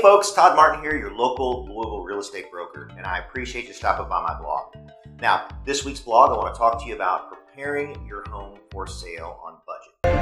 [0.00, 3.74] Hey folks, Todd Martin here, your local Louisville real estate broker, and I appreciate you
[3.74, 4.74] stopping by my blog.
[5.20, 8.86] Now, this week's blog, I want to talk to you about preparing your home for
[8.86, 10.14] sale on budget.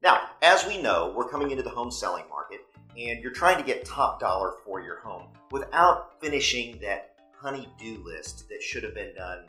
[0.00, 2.60] Now, as we know, we're coming into the home selling market,
[2.96, 8.48] and you're trying to get top dollar for your home without finishing that honey-do list
[8.48, 9.46] that should have been done,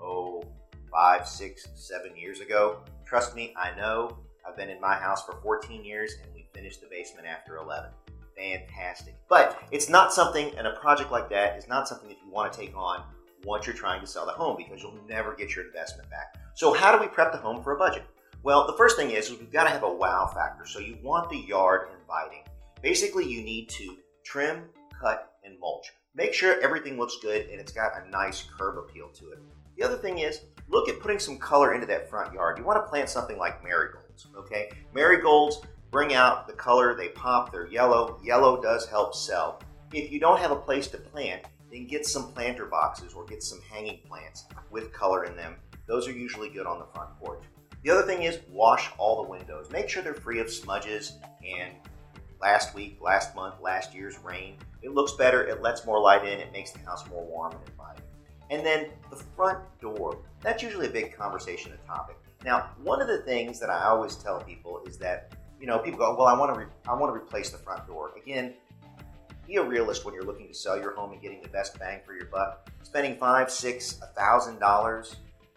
[0.00, 0.42] oh,
[0.90, 2.82] five, six, seven years ago.
[3.04, 4.16] Trust me, I know.
[4.46, 7.90] I've been in my house for 14 years and we finished the basement after 11.
[8.36, 9.16] Fantastic.
[9.28, 12.52] But it's not something, and a project like that is not something that you want
[12.52, 13.02] to take on
[13.44, 16.36] once you're trying to sell the home because you'll never get your investment back.
[16.54, 18.04] So, how do we prep the home for a budget?
[18.42, 20.66] Well, the first thing is, we've got to have a wow factor.
[20.66, 22.44] So, you want the yard inviting.
[22.82, 24.64] Basically, you need to trim,
[24.98, 25.92] cut, and mulch.
[26.14, 29.38] Make sure everything looks good and it's got a nice curb appeal to it.
[29.76, 32.58] The other thing is, look at putting some color into that front yard.
[32.58, 33.64] You want to plant something like
[34.36, 34.70] okay?
[34.94, 35.60] Marigolds
[35.90, 38.20] bring out the color, they pop, they're yellow.
[38.22, 39.60] Yellow does help sell.
[39.92, 43.42] If you don't have a place to plant, then get some planter boxes or get
[43.42, 45.56] some hanging plants with color in them.
[45.86, 47.42] Those are usually good on the front porch.
[47.82, 49.70] The other thing is wash all the windows.
[49.70, 51.72] Make sure they're free of smudges and
[52.40, 54.56] last week, last month, last year's rain.
[54.82, 57.60] It looks better, it lets more light in, it makes the house more warm and
[57.68, 58.04] inviting.
[58.50, 62.16] And then the front door, that's usually a big conversation topic.
[62.44, 65.98] Now, one of the things that I always tell people is that, you know, people
[65.98, 68.12] go, well, I want to, re- I want to replace the front door.
[68.20, 68.54] Again,
[69.46, 72.00] be a realist when you're looking to sell your home and getting the best bang
[72.06, 72.70] for your buck.
[72.82, 75.16] Spending five, six, a thousand dollars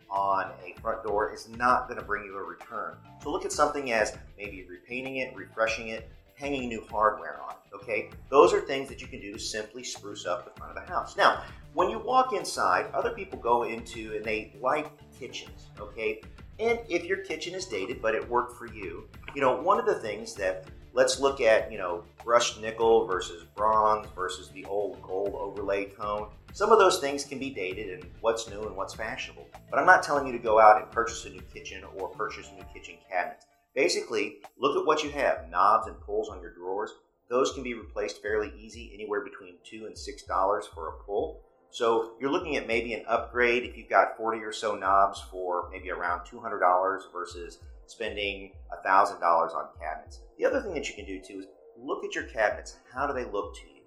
[0.09, 2.95] on a front door is not going to bring you a return.
[3.21, 7.75] So look at something as maybe repainting it, refreshing it, hanging new hardware on it.
[7.75, 10.85] Okay, those are things that you can do to simply spruce up the front of
[10.85, 11.17] the house.
[11.17, 15.67] Now, when you walk inside, other people go into and they like kitchens.
[15.79, 16.21] Okay,
[16.59, 19.85] and if your kitchen is dated but it worked for you, you know one of
[19.85, 25.01] the things that let's look at you know brushed nickel versus bronze versus the old
[25.01, 26.29] gold overlay tone.
[26.53, 29.47] Some of those things can be dated and what's new and what's fashionable.
[29.69, 32.51] But I'm not telling you to go out and purchase a new kitchen or purchase
[32.55, 33.47] new kitchen cabinets.
[33.73, 36.91] Basically, look at what you have knobs and pulls on your drawers.
[37.27, 41.41] Those can be replaced fairly easy, anywhere between two and six dollars for a pull.
[41.73, 45.69] So you're looking at maybe an upgrade if you've got 40 or so knobs for
[45.71, 47.57] maybe around $200 versus
[47.87, 48.51] spending
[48.85, 50.19] $1,000 on cabinets.
[50.37, 52.77] The other thing that you can do too is look at your cabinets.
[52.93, 53.81] How do they look to you?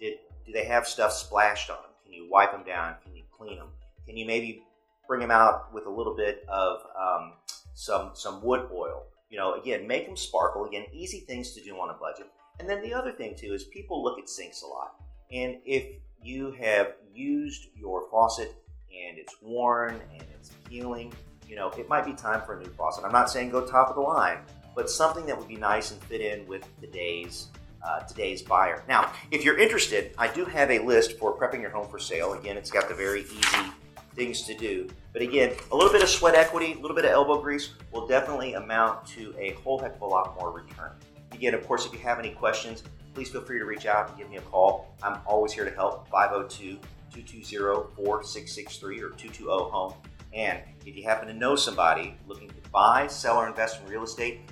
[0.00, 1.92] Did, do they have stuff splashed on them?
[2.02, 2.96] Can you wipe them down?
[3.04, 3.68] Can you clean them?
[4.04, 4.64] Can you maybe
[5.06, 7.34] bring them out with a little bit of um,
[7.74, 9.04] some, some wood oil?
[9.30, 10.64] You know, again, make them sparkle.
[10.64, 12.26] Again, easy things to do on a budget.
[12.58, 14.96] And then the other thing too is people look at sinks a lot.
[15.30, 18.54] And if you have used your faucet
[18.90, 21.12] and it's worn and it's peeling,
[21.46, 23.04] you know, it might be time for a new faucet.
[23.04, 24.38] I'm not saying go top of the line,
[24.74, 27.48] but something that would be nice and fit in with today's
[27.82, 28.82] uh, today's buyer.
[28.88, 32.32] Now, if you're interested, I do have a list for prepping your home for sale.
[32.32, 33.70] Again, it's got the very easy
[34.14, 34.88] things to do.
[35.12, 38.06] But again, a little bit of sweat equity, a little bit of elbow grease will
[38.06, 40.90] definitely amount to a whole heck of a lot more return.
[41.32, 42.82] Again, of course, if you have any questions,
[43.18, 44.94] please feel free to reach out and give me a call.
[45.02, 46.78] I'm always here to help 502
[47.10, 49.94] 220 4663 or 220 HOME.
[50.32, 54.04] And if you happen to know somebody looking to buy, sell, or invest in real
[54.04, 54.42] estate,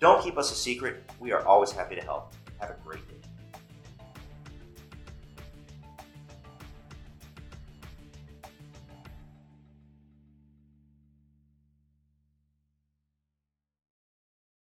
[0.00, 1.08] don't keep us a secret.
[1.20, 2.34] We are always happy to help.
[2.58, 3.25] Have a great day.